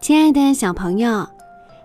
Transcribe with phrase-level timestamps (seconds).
[0.00, 1.26] 亲爱的小朋友，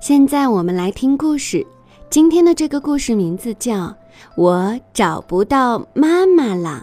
[0.00, 1.66] 现在我们来听故事。
[2.08, 3.74] 今天的这个故事名字叫
[4.36, 6.82] 《我找不到妈妈了》，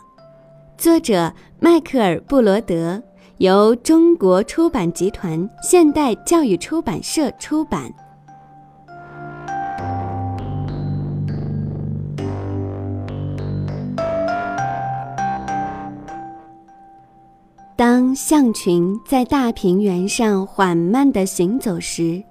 [0.77, 3.01] 作者迈克尔·布罗德，
[3.43, 7.93] 由中国出版集团现代教育出版社出版。
[17.75, 22.23] 当象群在大平原上缓慢地行走时，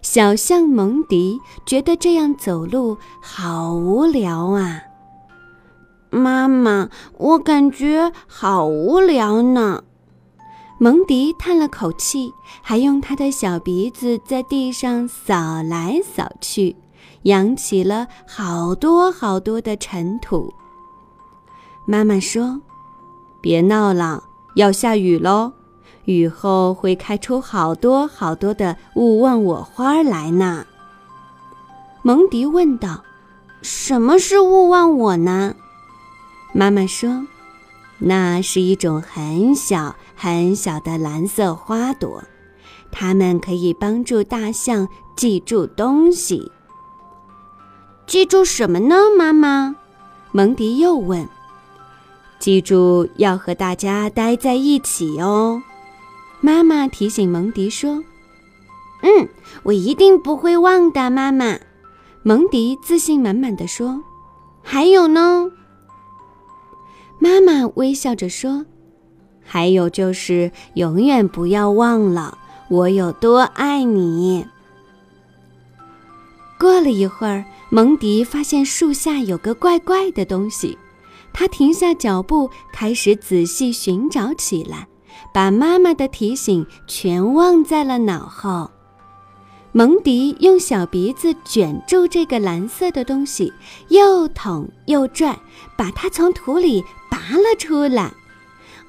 [0.00, 4.80] 小象蒙迪觉得这样走路好无聊啊！
[6.08, 9.84] 妈妈，我感觉好无聊呢。
[10.78, 16.74] 蒙迪叹了口气，还用他的小鼻子在地上扫来扫去，
[17.22, 20.52] 扬起了好多好多的尘土。
[21.86, 22.60] 妈妈说
[23.40, 24.24] ：“别闹了。”
[24.56, 25.52] 要下雨喽，
[26.04, 30.64] 雨后会开出好多好多的勿忘我花来呢。
[32.02, 33.02] 蒙迪问道
[33.62, 35.56] ：“什么是勿忘我呢？”
[36.54, 37.26] 妈妈说
[37.98, 42.22] ：“那是一种很小很小的蓝色花朵，
[42.90, 46.50] 它们可以帮助大象记住东西。
[48.06, 49.76] 记住什么呢？”妈妈，
[50.32, 51.28] 蒙迪又问。
[52.38, 55.62] 记住要和大家待在一起哦，
[56.40, 58.04] 妈妈提醒蒙迪说
[59.02, 59.28] ：“嗯，
[59.62, 61.58] 我一定不会忘的。”妈妈，
[62.22, 64.02] 蒙迪自信满满的说
[64.62, 65.50] ：“还有呢？”
[67.18, 68.66] 妈妈微笑着说
[69.44, 72.38] ：“还有就是永远不要忘了
[72.68, 74.46] 我有多爱你。”
[76.58, 80.78] 过了一会儿，蒙迪发现树下有个怪怪的东西。
[81.32, 84.86] 他停下脚步，开始仔细寻找起来，
[85.32, 88.70] 把妈妈的提醒全忘在了脑后。
[89.72, 93.52] 蒙迪用小鼻子卷住这个蓝色的东西，
[93.88, 95.36] 又捅又拽，
[95.76, 98.14] 把它从土里拔了出来。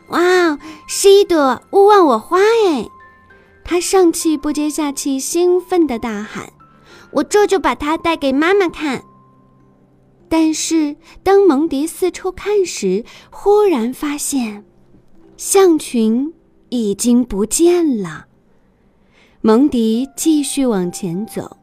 [0.10, 0.58] 哇，
[0.88, 2.88] 是一朵勿忘我花哎！
[3.64, 6.54] 他上气不接下气，兴奋地大喊
[7.12, 9.04] ：“我这就把它带给妈妈看。”
[10.30, 14.64] 但是，当蒙迪四处看时，忽然发现，
[15.38, 16.34] 象群
[16.70, 18.26] 已经不见了。
[19.42, 21.58] 蒙迪继续往前走，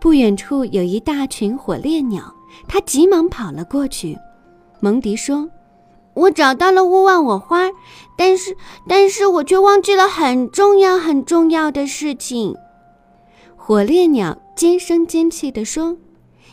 [0.00, 2.34] 不远处有一大群火烈鸟，
[2.68, 4.16] 他急忙跑了过去。
[4.80, 5.48] 蒙迪说
[6.16, 7.70] ：“我找到了勿忘我花，
[8.18, 8.56] 但是，
[8.88, 12.56] 但是我却忘记了很重要、很重要的事情。”
[13.56, 15.96] 火烈鸟尖声尖气地说。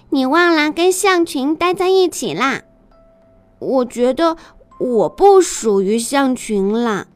[0.10, 2.62] 你忘了跟象群待在一起啦？
[3.58, 4.38] 我觉得
[4.78, 7.08] 我不属于象群啦。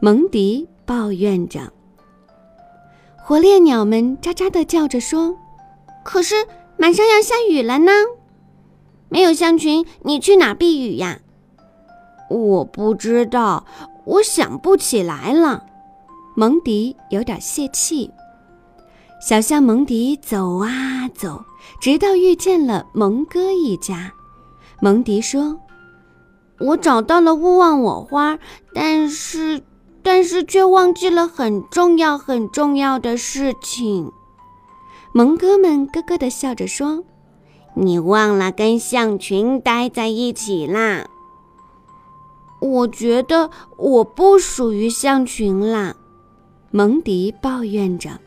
[0.00, 1.72] 蒙迪抱怨着。
[3.16, 5.36] 火烈鸟们喳喳地叫着说
[6.04, 7.90] ：“可是马上要下雨了呢，
[9.08, 11.18] 没有象群，你去哪避雨呀？”
[12.30, 13.64] 我不知道，
[14.04, 15.64] 我想不起来了。
[16.36, 18.10] 蒙迪有点泄气。
[19.20, 21.44] 小象蒙迪走啊走，
[21.80, 24.12] 直到遇见了蒙哥一家。
[24.80, 25.60] 蒙迪说
[26.60, 28.38] ：“我找到了勿忘我花，
[28.72, 29.62] 但是，
[30.02, 34.10] 但是却忘记了很重要很重要的事情。”
[35.12, 37.04] 蒙哥们咯咯地笑着说
[37.74, 41.06] ：“你忘了跟象群待在一起啦？”
[42.60, 45.96] 我觉得我不属于象群啦。
[46.70, 48.20] 蒙迪抱怨着。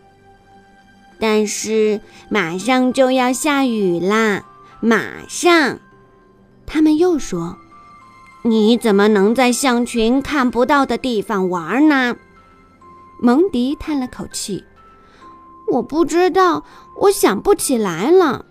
[1.19, 4.43] 但是马上就要下雨啦！
[4.81, 5.79] 马上，
[6.65, 7.55] 他们又说
[8.43, 12.17] ：“你怎么能在象群看不到的地方玩呢？”
[13.21, 14.61] 蒙迪叹了口气
[15.71, 16.65] ：“我不知道，
[16.97, 18.45] 我想不起来了。”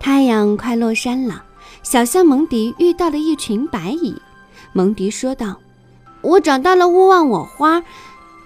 [0.00, 1.44] 太阳快落山了，
[1.90, 4.14] 小象蒙迪遇到了一群白蚁。
[4.74, 5.58] 蒙迪说道
[6.20, 7.82] ：“我找到了勿忘我花，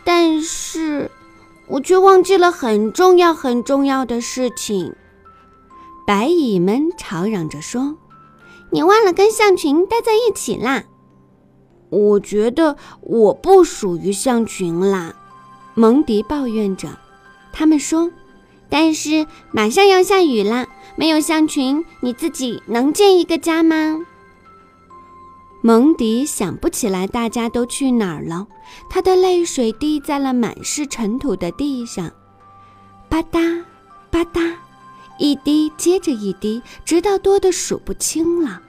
[0.04, 1.10] 但是……”
[1.66, 4.94] 我却忘记了很重要很重要的事情。
[6.06, 7.96] 白蚁们吵嚷着说
[8.70, 10.84] ：“你忘了跟象群待在一起啦！”
[11.90, 15.16] 我觉得我不属于象群啦。
[15.74, 16.88] 蒙迪抱怨着。
[17.52, 18.08] 他们说
[18.72, 20.66] ：“但是马上要下雨了，
[20.96, 24.00] 没有象群，你自己能建一个家吗？”
[25.60, 28.46] 蒙迪想不起来大家都去哪儿了，
[28.88, 32.10] 他的泪水滴在了满是尘土的地上，
[33.10, 33.62] 吧嗒
[34.10, 34.54] 吧嗒，
[35.18, 38.62] 一滴接着一滴，直到多得数不清了。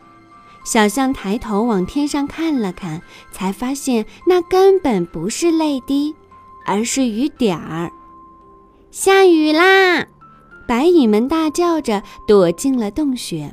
[0.65, 3.01] 小象抬头往天上看了看，
[3.31, 6.13] 才发现那根本不是泪滴，
[6.65, 7.89] 而是雨点儿。
[8.93, 10.05] 下雨啦！
[10.67, 13.51] 白蚁们大叫着躲进了洞穴。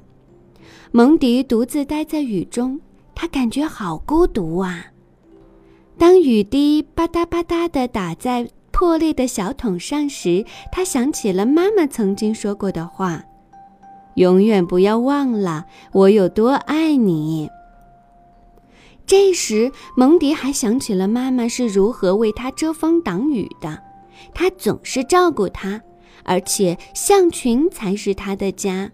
[0.93, 2.79] 蒙迪独自待在雨中。
[3.15, 4.89] 他感觉好孤独啊！
[5.97, 13.25] 当雨滴吧嗒吧嗒地打在破裂的小桶上时，他想起了妈妈曾经说过的话
[14.17, 17.49] ：“永远不要忘了我有多爱你。”
[19.07, 23.85] 这时，蒙迪还想起了妈妈是如何为他遮风挡雨的。
[24.35, 25.81] 他总是照顾他，
[26.25, 28.91] 而且象群才是他的家。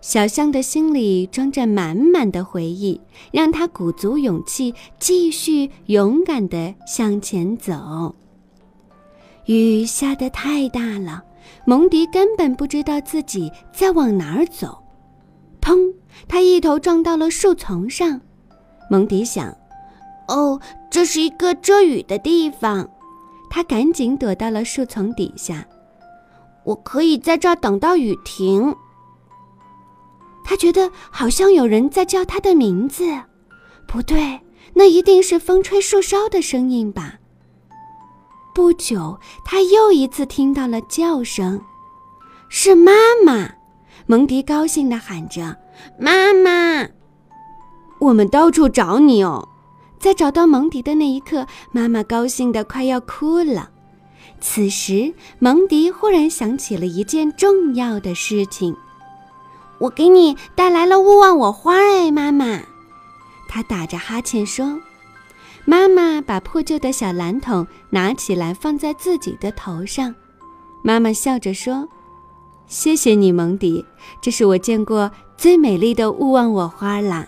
[0.00, 3.00] 小象的心里装着满满的回忆，
[3.32, 8.14] 让他鼓足勇气，继续勇敢地向前走。
[9.46, 11.24] 雨下得太大了，
[11.66, 14.78] 蒙迪根本不知道自己在往哪儿走。
[15.60, 15.92] 砰！
[16.28, 18.20] 他一头撞到了树丛上。
[18.90, 19.54] 蒙迪想
[20.28, 20.60] ：“哦，
[20.90, 22.88] 这是一个遮雨的地方。”
[23.50, 25.66] 他赶紧躲到了树丛底下。
[26.64, 28.74] 我可以在这儿等到雨停。
[30.44, 33.04] 他觉得好像有人在叫他的名字，
[33.86, 34.40] 不对，
[34.74, 37.14] 那一定是风吹树梢的声音吧。
[38.54, 41.60] 不久，他又一次听到了叫声，
[42.48, 42.92] 是妈
[43.24, 43.50] 妈。
[44.06, 45.54] 蒙迪高兴地喊着
[46.00, 46.88] ：“妈妈，
[48.00, 49.46] 我们到处找你哦！”
[49.98, 53.70] 在找到蒙迪的那一刻，妈妈高兴得快要哭了。
[54.40, 58.76] 此时，蒙迪忽然想起了一件重要的事情。
[59.80, 62.60] 我给你带来了勿忘我花哎，妈妈。
[63.48, 64.80] 他打着哈欠说
[65.64, 70.14] ：“妈妈把破旧的小蓝桶拿起来放在自己的头上。”
[70.82, 71.88] 妈妈笑着说
[72.66, 73.84] ：“谢谢你，蒙迪，
[74.20, 77.26] 这是我见过最美丽的勿忘我花啦。”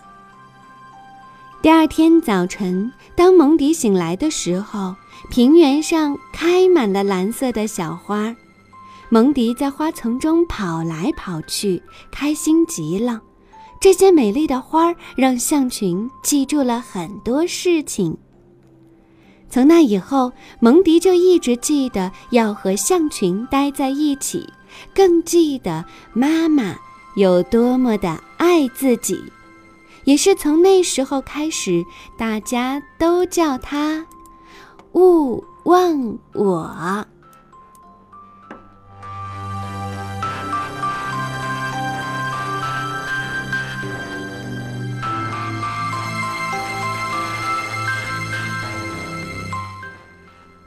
[1.62, 4.97] 第二天早晨，当蒙迪醒来的时候，
[5.29, 8.35] 平原上开满了蓝色的小花。
[9.11, 13.21] 蒙迪在花丛中跑来跑去，开心极了。
[13.79, 18.17] 这些美丽的花儿让象群记住了很多事情。
[19.51, 24.49] 从那以后，蒙迪就一直记得要和象群待在一起，
[24.95, 25.85] 更记得
[26.15, 26.75] 妈妈
[27.17, 29.23] 有多么的爱自己。
[30.05, 31.85] 也是从那时候开始，
[32.17, 34.06] 大家都叫他
[34.93, 37.06] “勿忘我”。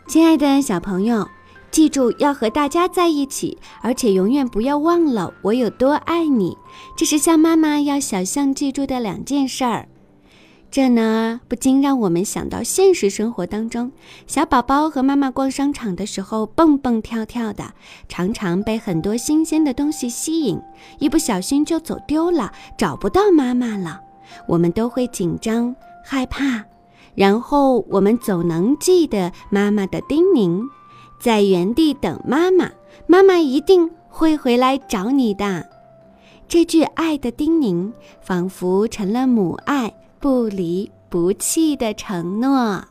[0.08, 1.28] 亲爱的小朋友，
[1.74, 6.56] 记住要和大家在一起，而且永远不要忘了我有多爱你。
[6.96, 9.88] 这是象妈妈要小象记住的两件事儿。
[10.70, 13.92] 这呢，不禁让我们想到现实生活当中，
[14.28, 17.74] 小宝宝和妈妈逛商场的时候蹦蹦跳跳的，
[18.08, 20.62] 常常被很多新鲜的东西吸引，
[21.00, 24.00] 一不小心就走丢了，找不到妈妈了，
[24.48, 25.76] 我们都会紧张
[26.06, 26.66] 害怕。
[27.16, 30.64] 然后我们总能记得妈妈的叮咛，
[31.24, 32.70] 在原地等妈妈，
[33.08, 35.66] 妈妈一定会回来找你的。
[36.50, 42.84] 这句爱的叮咛，仿佛成了母爱不离不弃的承诺。